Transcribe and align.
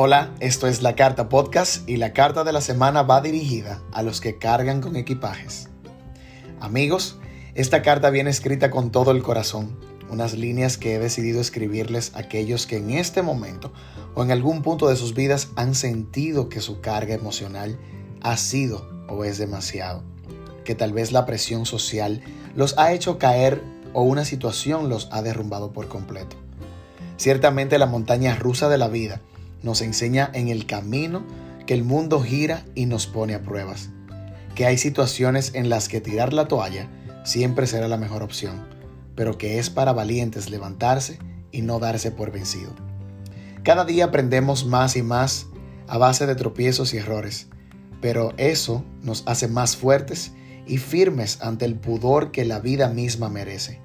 Hola, 0.00 0.32
esto 0.38 0.68
es 0.68 0.80
La 0.80 0.94
Carta 0.94 1.28
Podcast 1.28 1.88
y 1.88 1.96
la 1.96 2.12
carta 2.12 2.44
de 2.44 2.52
la 2.52 2.60
semana 2.60 3.02
va 3.02 3.20
dirigida 3.20 3.82
a 3.90 4.04
los 4.04 4.20
que 4.20 4.38
cargan 4.38 4.80
con 4.80 4.94
equipajes. 4.94 5.70
Amigos, 6.60 7.18
esta 7.56 7.82
carta 7.82 8.08
viene 8.10 8.30
escrita 8.30 8.70
con 8.70 8.92
todo 8.92 9.10
el 9.10 9.24
corazón, 9.24 9.76
unas 10.08 10.34
líneas 10.34 10.76
que 10.76 10.94
he 10.94 10.98
decidido 11.00 11.40
escribirles 11.40 12.12
a 12.14 12.20
aquellos 12.20 12.68
que 12.68 12.76
en 12.76 12.90
este 12.90 13.22
momento 13.22 13.72
o 14.14 14.22
en 14.22 14.30
algún 14.30 14.62
punto 14.62 14.86
de 14.86 14.94
sus 14.94 15.14
vidas 15.14 15.48
han 15.56 15.74
sentido 15.74 16.48
que 16.48 16.60
su 16.60 16.80
carga 16.80 17.14
emocional 17.14 17.76
ha 18.20 18.36
sido 18.36 18.88
o 19.08 19.24
es 19.24 19.36
demasiado, 19.36 20.04
que 20.64 20.76
tal 20.76 20.92
vez 20.92 21.10
la 21.10 21.26
presión 21.26 21.66
social 21.66 22.22
los 22.54 22.78
ha 22.78 22.92
hecho 22.92 23.18
caer 23.18 23.64
o 23.94 24.02
una 24.02 24.24
situación 24.24 24.90
los 24.90 25.08
ha 25.10 25.22
derrumbado 25.22 25.72
por 25.72 25.88
completo. 25.88 26.36
Ciertamente 27.16 27.80
la 27.80 27.86
montaña 27.86 28.36
rusa 28.36 28.68
de 28.68 28.78
la 28.78 28.86
vida 28.86 29.22
nos 29.62 29.82
enseña 29.82 30.30
en 30.34 30.48
el 30.48 30.66
camino 30.66 31.24
que 31.66 31.74
el 31.74 31.84
mundo 31.84 32.20
gira 32.20 32.64
y 32.74 32.86
nos 32.86 33.06
pone 33.06 33.34
a 33.34 33.42
pruebas, 33.42 33.90
que 34.54 34.66
hay 34.66 34.78
situaciones 34.78 35.52
en 35.54 35.68
las 35.68 35.88
que 35.88 36.00
tirar 36.00 36.32
la 36.32 36.48
toalla 36.48 36.88
siempre 37.24 37.66
será 37.66 37.88
la 37.88 37.96
mejor 37.98 38.22
opción, 38.22 38.66
pero 39.14 39.36
que 39.36 39.58
es 39.58 39.70
para 39.70 39.92
valientes 39.92 40.48
levantarse 40.50 41.18
y 41.52 41.62
no 41.62 41.78
darse 41.78 42.10
por 42.10 42.32
vencido. 42.32 42.74
Cada 43.62 43.84
día 43.84 44.06
aprendemos 44.06 44.64
más 44.64 44.96
y 44.96 45.02
más 45.02 45.46
a 45.88 45.98
base 45.98 46.26
de 46.26 46.34
tropiezos 46.34 46.94
y 46.94 46.98
errores, 46.98 47.48
pero 48.00 48.32
eso 48.36 48.84
nos 49.02 49.24
hace 49.26 49.48
más 49.48 49.76
fuertes 49.76 50.32
y 50.66 50.78
firmes 50.78 51.40
ante 51.42 51.64
el 51.64 51.74
pudor 51.74 52.30
que 52.30 52.44
la 52.44 52.60
vida 52.60 52.88
misma 52.88 53.28
merece. 53.28 53.80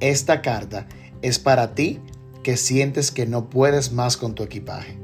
Esta 0.00 0.42
carta 0.42 0.86
es 1.22 1.38
para 1.38 1.74
ti 1.74 2.00
que 2.42 2.56
sientes 2.56 3.10
que 3.10 3.26
no 3.26 3.50
puedes 3.50 3.92
más 3.92 4.16
con 4.16 4.34
tu 4.34 4.42
equipaje. 4.42 4.96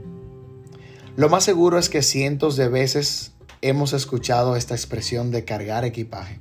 Lo 1.17 1.31
más 1.31 1.45
seguro 1.45 1.79
es 1.79 1.89
que 1.89 2.03
cientos 2.03 2.57
de 2.57 2.69
veces 2.69 3.33
hemos 3.63 3.95
escuchado 3.95 4.55
esta 4.55 4.75
expresión 4.75 5.31
de 5.31 5.47
cargar 5.47 5.87
equipaje, 5.87 6.41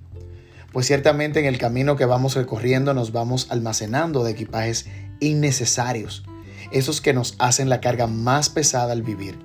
pues 0.74 0.88
ciertamente 0.88 1.40
en 1.40 1.46
el 1.46 1.58
camino 1.58 1.96
que 1.96 2.04
vamos 2.04 2.36
recorriendo 2.36 2.94
nos 2.94 3.14
vamos 3.14 3.48
almacenando 3.52 4.26
de 4.26 4.32
equipajes 4.32 4.88
innecesarios, 5.22 6.26
esos 6.74 7.00
que 7.00 7.14
nos 7.14 7.36
hacen 7.40 7.70
la 7.70 7.80
carga 7.80 8.08
más 8.08 8.50
pesada 8.50 8.92
al 8.92 9.02
vivir, 9.02 9.40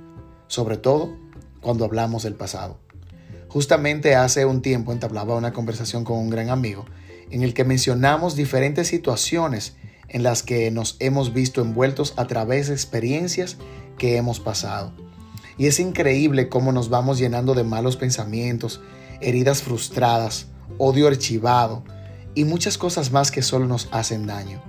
sobre 0.48 0.76
todo 0.76 1.16
cuando 1.60 1.84
hablamos 1.84 2.24
del 2.24 2.34
pasado. 2.34 2.80
Justamente 3.46 4.16
hace 4.16 4.46
un 4.46 4.62
tiempo 4.62 4.90
entablaba 4.90 5.36
una 5.36 5.52
conversación 5.52 6.02
con 6.02 6.18
un 6.18 6.30
gran 6.30 6.50
amigo 6.50 6.86
en 7.30 7.44
el 7.44 7.54
que 7.54 7.62
mencionamos 7.62 8.34
diferentes 8.34 8.88
situaciones 8.88 9.76
en 10.08 10.24
las 10.24 10.42
que 10.42 10.72
nos 10.72 10.96
hemos 10.98 11.32
visto 11.32 11.60
envueltos 11.60 12.14
a 12.16 12.26
través 12.26 12.66
de 12.66 12.74
experiencias 12.74 13.58
que 13.96 14.16
hemos 14.16 14.40
pasado. 14.40 14.92
Y 15.60 15.66
es 15.66 15.78
increíble 15.78 16.48
cómo 16.48 16.72
nos 16.72 16.88
vamos 16.88 17.18
llenando 17.18 17.52
de 17.52 17.64
malos 17.64 17.98
pensamientos, 17.98 18.80
heridas 19.20 19.60
frustradas, 19.60 20.46
odio 20.78 21.06
archivado 21.06 21.84
y 22.34 22.46
muchas 22.46 22.78
cosas 22.78 23.12
más 23.12 23.30
que 23.30 23.42
solo 23.42 23.66
nos 23.66 23.86
hacen 23.92 24.26
daño. 24.26 24.62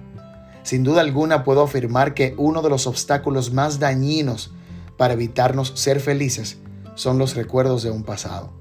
Sin 0.63 0.83
duda 0.83 0.99
alguna 0.99 1.45
puedo 1.45 1.63
afirmar 1.63 2.13
que 2.13 2.35
uno 2.37 2.61
de 2.61 2.69
los 2.69 2.87
obstáculos 2.87 3.53
más 3.53 3.79
dañinos 3.79 4.51
para 4.97 5.13
evitarnos 5.13 5.71
ser 5.75 6.01
felices 6.01 6.57
son 6.95 7.17
los 7.17 7.37
recuerdos 7.37 7.83
de 7.83 7.91
un 7.91 8.03
pasado. 8.03 8.51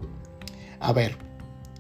A 0.79 0.93
ver, 0.93 1.19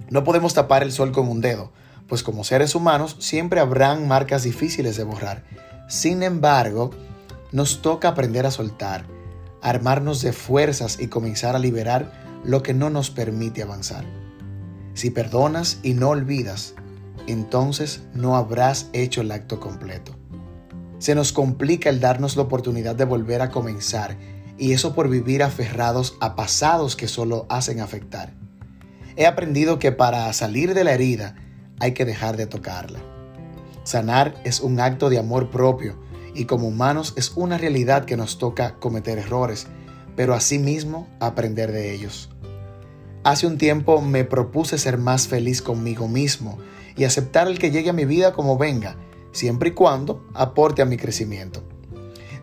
no 0.08 0.24
podemos 0.24 0.52
tapar 0.52 0.82
el 0.82 0.90
sol 0.90 1.12
con 1.12 1.28
un 1.28 1.40
dedo, 1.40 1.70
pues 2.08 2.24
como 2.24 2.42
seres 2.42 2.74
humanos 2.74 3.14
siempre 3.20 3.60
habrán 3.60 4.08
marcas 4.08 4.42
difíciles 4.42 4.96
de 4.96 5.04
borrar. 5.04 5.44
Sin 5.88 6.24
embargo, 6.24 6.90
nos 7.52 7.82
toca 7.82 8.08
aprender 8.08 8.46
a 8.46 8.50
soltar, 8.50 9.19
armarnos 9.62 10.22
de 10.22 10.32
fuerzas 10.32 10.98
y 11.00 11.08
comenzar 11.08 11.56
a 11.56 11.58
liberar 11.58 12.12
lo 12.44 12.62
que 12.62 12.74
no 12.74 12.90
nos 12.90 13.10
permite 13.10 13.62
avanzar. 13.62 14.04
Si 14.94 15.10
perdonas 15.10 15.78
y 15.82 15.94
no 15.94 16.10
olvidas, 16.10 16.74
entonces 17.26 18.02
no 18.14 18.36
habrás 18.36 18.88
hecho 18.92 19.20
el 19.20 19.30
acto 19.30 19.60
completo. 19.60 20.16
Se 20.98 21.14
nos 21.14 21.32
complica 21.32 21.88
el 21.88 22.00
darnos 22.00 22.36
la 22.36 22.42
oportunidad 22.42 22.94
de 22.94 23.04
volver 23.04 23.40
a 23.40 23.50
comenzar 23.50 24.16
y 24.58 24.72
eso 24.72 24.94
por 24.94 25.08
vivir 25.08 25.42
aferrados 25.42 26.16
a 26.20 26.36
pasados 26.36 26.96
que 26.96 27.08
solo 27.08 27.46
hacen 27.48 27.80
afectar. 27.80 28.34
He 29.16 29.26
aprendido 29.26 29.78
que 29.78 29.92
para 29.92 30.32
salir 30.32 30.74
de 30.74 30.84
la 30.84 30.92
herida 30.92 31.36
hay 31.78 31.92
que 31.92 32.04
dejar 32.04 32.36
de 32.36 32.46
tocarla. 32.46 33.00
Sanar 33.84 34.34
es 34.44 34.60
un 34.60 34.78
acto 34.80 35.08
de 35.08 35.18
amor 35.18 35.50
propio 35.50 35.98
y 36.34 36.44
como 36.44 36.68
humanos 36.68 37.14
es 37.16 37.32
una 37.36 37.58
realidad 37.58 38.04
que 38.04 38.16
nos 38.16 38.38
toca 38.38 38.76
cometer 38.76 39.18
errores, 39.18 39.66
pero 40.16 40.34
asimismo 40.34 41.08
aprender 41.20 41.72
de 41.72 41.92
ellos. 41.92 42.30
Hace 43.24 43.46
un 43.46 43.58
tiempo 43.58 44.00
me 44.00 44.24
propuse 44.24 44.78
ser 44.78 44.98
más 44.98 45.28
feliz 45.28 45.62
conmigo 45.62 46.08
mismo 46.08 46.58
y 46.96 47.04
aceptar 47.04 47.48
el 47.48 47.58
que 47.58 47.70
llegue 47.70 47.90
a 47.90 47.94
mi 47.94 48.04
vida 48.04 48.32
como 48.32 48.56
venga, 48.58 48.96
siempre 49.32 49.70
y 49.70 49.72
cuando 49.72 50.26
aporte 50.34 50.82
a 50.82 50.86
mi 50.86 50.96
crecimiento. 50.96 51.62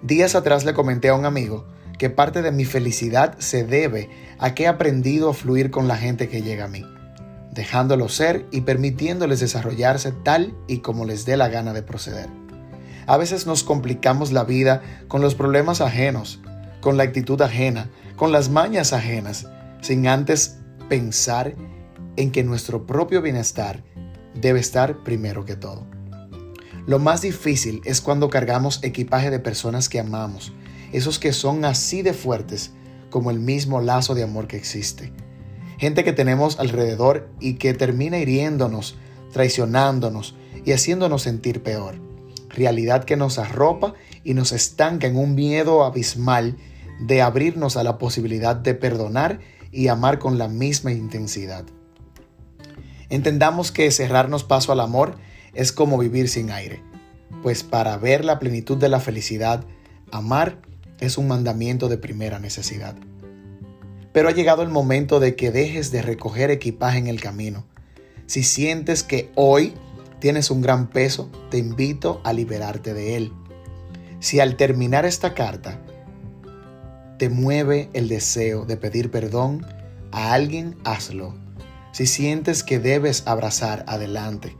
Días 0.01 0.35
atrás 0.35 0.65
le 0.65 0.73
comenté 0.73 1.09
a 1.09 1.15
un 1.15 1.25
amigo 1.25 1.65
que 1.97 2.09
parte 2.09 2.41
de 2.41 2.51
mi 2.51 2.65
felicidad 2.65 3.37
se 3.39 3.63
debe 3.63 4.09
a 4.37 4.53
que 4.53 4.63
he 4.63 4.67
aprendido 4.67 5.29
a 5.29 5.33
fluir 5.33 5.71
con 5.71 5.87
la 5.87 5.97
gente 5.97 6.29
que 6.29 6.43
llega 6.43 6.65
a 6.65 6.69
mí 6.69 6.85
dejándolo 7.57 8.07
ser 8.07 8.45
y 8.51 8.61
permitiéndoles 8.61 9.39
desarrollarse 9.39 10.11
tal 10.11 10.55
y 10.67 10.77
como 10.79 11.05
les 11.05 11.25
dé 11.25 11.37
la 11.37 11.49
gana 11.49 11.73
de 11.73 11.81
proceder. 11.81 12.29
A 13.07 13.17
veces 13.17 13.47
nos 13.47 13.63
complicamos 13.63 14.31
la 14.31 14.43
vida 14.43 14.81
con 15.07 15.21
los 15.21 15.33
problemas 15.33 15.81
ajenos, 15.81 16.41
con 16.81 16.97
la 16.97 17.03
actitud 17.03 17.41
ajena, 17.41 17.89
con 18.15 18.31
las 18.31 18.49
mañas 18.49 18.93
ajenas, 18.93 19.47
sin 19.81 20.07
antes 20.07 20.57
pensar 20.89 21.55
en 22.15 22.31
que 22.31 22.43
nuestro 22.43 22.85
propio 22.85 23.21
bienestar 23.21 23.83
debe 24.35 24.59
estar 24.59 25.03
primero 25.03 25.45
que 25.45 25.55
todo. 25.55 25.87
Lo 26.85 26.99
más 26.99 27.21
difícil 27.21 27.81
es 27.85 28.01
cuando 28.01 28.29
cargamos 28.29 28.83
equipaje 28.83 29.29
de 29.31 29.39
personas 29.39 29.89
que 29.89 29.99
amamos, 29.99 30.53
esos 30.91 31.17
que 31.17 31.33
son 31.33 31.65
así 31.65 32.01
de 32.01 32.13
fuertes 32.13 32.73
como 33.09 33.31
el 33.31 33.39
mismo 33.39 33.81
lazo 33.81 34.13
de 34.13 34.23
amor 34.23 34.47
que 34.47 34.57
existe 34.57 35.11
gente 35.77 36.03
que 36.03 36.13
tenemos 36.13 36.59
alrededor 36.59 37.29
y 37.39 37.53
que 37.53 37.73
termina 37.73 38.17
hiriéndonos, 38.17 38.97
traicionándonos 39.31 40.35
y 40.65 40.71
haciéndonos 40.71 41.21
sentir 41.21 41.63
peor. 41.63 41.95
Realidad 42.57 43.03
que 43.03 43.15
nos 43.17 43.37
arropa 43.37 43.93
y 44.23 44.33
nos 44.33 44.51
estanca 44.51 45.05
en 45.05 45.15
un 45.15 45.35
miedo 45.35 45.83
abismal 45.83 46.57
de 46.99 47.21
abrirnos 47.21 47.77
a 47.77 47.83
la 47.83 47.99
posibilidad 47.99 48.55
de 48.55 48.73
perdonar 48.73 49.39
y 49.71 49.89
amar 49.89 50.17
con 50.17 50.39
la 50.39 50.47
misma 50.47 50.91
intensidad. 50.91 51.65
Entendamos 53.09 53.71
que 53.71 53.91
cerrarnos 53.91 54.43
paso 54.43 54.71
al 54.71 54.79
amor 54.79 55.17
es 55.53 55.71
como 55.71 55.99
vivir 55.99 56.29
sin 56.29 56.49
aire, 56.49 56.81
pues 57.43 57.61
para 57.61 57.95
ver 57.97 58.25
la 58.25 58.39
plenitud 58.39 58.77
de 58.77 58.89
la 58.89 58.99
felicidad, 58.99 59.63
amar 60.11 60.59
es 60.99 61.19
un 61.19 61.27
mandamiento 61.27 61.89
de 61.89 61.99
primera 61.99 62.39
necesidad. 62.39 62.95
Pero 64.13 64.29
ha 64.29 64.33
llegado 64.33 64.63
el 64.63 64.69
momento 64.69 65.19
de 65.19 65.35
que 65.35 65.51
dejes 65.51 65.91
de 65.91 66.01
recoger 66.01 66.49
equipaje 66.49 66.97
en 66.97 67.05
el 67.05 67.21
camino. 67.21 67.67
Si 68.25 68.41
sientes 68.41 69.03
que 69.03 69.29
hoy 69.35 69.75
tienes 70.19 70.51
un 70.51 70.61
gran 70.61 70.87
peso, 70.87 71.29
te 71.49 71.57
invito 71.57 72.21
a 72.23 72.33
liberarte 72.33 72.93
de 72.93 73.15
él. 73.15 73.33
Si 74.19 74.39
al 74.39 74.55
terminar 74.55 75.05
esta 75.05 75.33
carta 75.33 75.79
te 77.17 77.29
mueve 77.29 77.89
el 77.93 78.07
deseo 78.07 78.65
de 78.65 78.77
pedir 78.77 79.11
perdón 79.11 79.65
a 80.11 80.33
alguien, 80.33 80.77
hazlo. 80.83 81.35
Si 81.91 82.05
sientes 82.05 82.63
que 82.63 82.79
debes 82.79 83.23
abrazar, 83.25 83.83
adelante. 83.87 84.55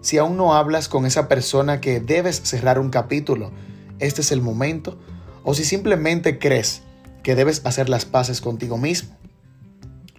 Si 0.00 0.18
aún 0.18 0.36
no 0.36 0.54
hablas 0.54 0.88
con 0.88 1.06
esa 1.06 1.28
persona 1.28 1.80
que 1.80 2.00
debes 2.00 2.40
cerrar 2.44 2.78
un 2.78 2.90
capítulo, 2.90 3.50
este 3.98 4.20
es 4.20 4.30
el 4.30 4.40
momento. 4.40 4.98
O 5.42 5.54
si 5.54 5.64
simplemente 5.64 6.38
crees 6.38 6.82
que 7.22 7.34
debes 7.34 7.62
hacer 7.64 7.88
las 7.88 8.04
paces 8.04 8.40
contigo 8.40 8.78
mismo. 8.78 9.16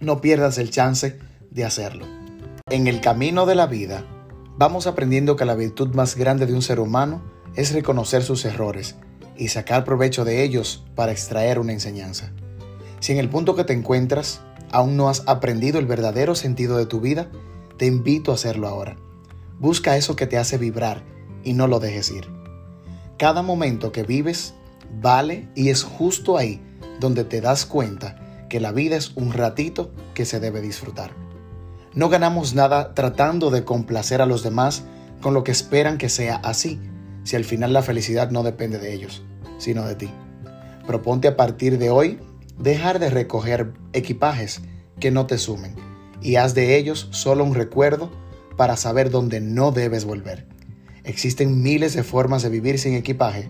No 0.00 0.20
pierdas 0.20 0.58
el 0.58 0.70
chance 0.70 1.18
de 1.50 1.64
hacerlo. 1.64 2.06
En 2.68 2.86
el 2.86 3.00
camino 3.00 3.46
de 3.46 3.54
la 3.54 3.66
vida, 3.66 4.04
vamos 4.60 4.86
aprendiendo 4.86 5.36
que 5.36 5.46
la 5.46 5.54
virtud 5.54 5.94
más 5.94 6.16
grande 6.16 6.44
de 6.44 6.52
un 6.52 6.60
ser 6.60 6.80
humano 6.80 7.22
es 7.54 7.72
reconocer 7.72 8.22
sus 8.22 8.44
errores 8.44 8.94
y 9.34 9.48
sacar 9.48 9.84
provecho 9.84 10.26
de 10.26 10.44
ellos 10.44 10.84
para 10.94 11.12
extraer 11.12 11.58
una 11.58 11.72
enseñanza. 11.72 12.30
Si 13.00 13.12
en 13.12 13.18
el 13.18 13.30
punto 13.30 13.56
que 13.56 13.64
te 13.64 13.72
encuentras 13.72 14.42
aún 14.70 14.98
no 14.98 15.08
has 15.08 15.22
aprendido 15.26 15.78
el 15.78 15.86
verdadero 15.86 16.34
sentido 16.34 16.76
de 16.76 16.84
tu 16.84 17.00
vida, 17.00 17.30
te 17.78 17.86
invito 17.86 18.32
a 18.32 18.34
hacerlo 18.34 18.68
ahora. 18.68 18.98
Busca 19.58 19.96
eso 19.96 20.14
que 20.14 20.26
te 20.26 20.36
hace 20.36 20.58
vibrar 20.58 21.04
y 21.42 21.54
no 21.54 21.66
lo 21.66 21.80
dejes 21.80 22.10
ir. 22.10 22.28
Cada 23.16 23.40
momento 23.40 23.92
que 23.92 24.02
vives 24.02 24.52
vale 25.00 25.48
y 25.54 25.70
es 25.70 25.84
justo 25.84 26.36
ahí 26.36 26.60
donde 27.00 27.24
te 27.24 27.40
das 27.40 27.64
cuenta 27.64 28.44
que 28.50 28.60
la 28.60 28.72
vida 28.72 28.96
es 28.96 29.16
un 29.16 29.32
ratito 29.32 29.90
que 30.12 30.26
se 30.26 30.38
debe 30.38 30.60
disfrutar. 30.60 31.29
No 31.94 32.08
ganamos 32.08 32.54
nada 32.54 32.94
tratando 32.94 33.50
de 33.50 33.64
complacer 33.64 34.22
a 34.22 34.26
los 34.26 34.42
demás 34.42 34.84
con 35.20 35.34
lo 35.34 35.42
que 35.42 35.52
esperan 35.52 35.98
que 35.98 36.08
sea 36.08 36.36
así, 36.36 36.80
si 37.24 37.36
al 37.36 37.44
final 37.44 37.72
la 37.72 37.82
felicidad 37.82 38.30
no 38.30 38.42
depende 38.42 38.78
de 38.78 38.94
ellos, 38.94 39.22
sino 39.58 39.84
de 39.84 39.96
ti. 39.96 40.10
Proponte 40.86 41.28
a 41.28 41.36
partir 41.36 41.78
de 41.78 41.90
hoy 41.90 42.18
dejar 42.58 42.98
de 42.98 43.10
recoger 43.10 43.72
equipajes 43.92 44.62
que 44.98 45.10
no 45.10 45.26
te 45.26 45.38
sumen 45.38 45.74
y 46.22 46.36
haz 46.36 46.54
de 46.54 46.76
ellos 46.76 47.08
solo 47.10 47.44
un 47.44 47.54
recuerdo 47.54 48.10
para 48.56 48.76
saber 48.76 49.10
dónde 49.10 49.40
no 49.40 49.72
debes 49.72 50.04
volver. 50.04 50.46
Existen 51.02 51.62
miles 51.62 51.94
de 51.94 52.02
formas 52.02 52.42
de 52.42 52.50
vivir 52.50 52.78
sin 52.78 52.94
equipaje, 52.94 53.48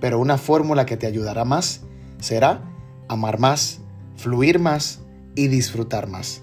pero 0.00 0.18
una 0.18 0.38
fórmula 0.38 0.86
que 0.86 0.96
te 0.96 1.06
ayudará 1.06 1.44
más 1.44 1.82
será 2.18 2.62
amar 3.08 3.38
más, 3.38 3.80
fluir 4.16 4.58
más 4.58 5.00
y 5.34 5.48
disfrutar 5.48 6.06
más. 6.06 6.42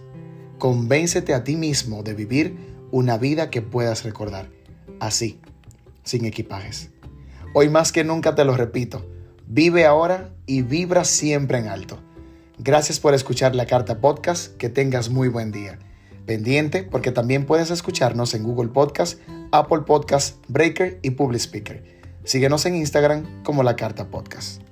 Convéncete 0.57 1.35
a 1.35 1.43
ti 1.43 1.55
mismo 1.55 2.01
de 2.01 2.15
vivir 2.15 2.57
una 2.89 3.17
vida 3.19 3.51
que 3.51 3.61
puedas 3.61 4.03
recordar, 4.03 4.49
así, 4.99 5.39
sin 6.03 6.25
equipajes. 6.25 6.89
Hoy 7.53 7.69
más 7.69 7.91
que 7.91 8.03
nunca 8.03 8.33
te 8.33 8.43
lo 8.43 8.57
repito, 8.57 9.05
vive 9.45 9.85
ahora 9.85 10.33
y 10.47 10.63
vibra 10.63 11.03
siempre 11.03 11.59
en 11.59 11.67
alto. 11.67 11.99
Gracias 12.57 12.99
por 12.99 13.13
escuchar 13.13 13.53
la 13.53 13.67
carta 13.67 14.01
podcast, 14.01 14.57
que 14.57 14.69
tengas 14.69 15.09
muy 15.09 15.27
buen 15.27 15.51
día. 15.51 15.77
Pendiente 16.25 16.81
porque 16.81 17.11
también 17.11 17.45
puedes 17.45 17.69
escucharnos 17.69 18.33
en 18.33 18.41
Google 18.41 18.69
Podcast, 18.69 19.19
Apple 19.51 19.81
Podcast, 19.85 20.43
Breaker 20.47 20.99
y 21.03 21.11
Public 21.11 21.39
Speaker. 21.39 21.83
Síguenos 22.23 22.65
en 22.65 22.75
Instagram 22.75 23.43
como 23.43 23.61
la 23.61 23.75
carta 23.75 24.09
podcast. 24.09 24.66